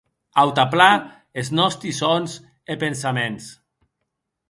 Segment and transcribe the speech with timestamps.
[0.43, 1.01] Autanplan
[1.43, 2.29] es nòsti sòns
[2.73, 3.45] e pensaments.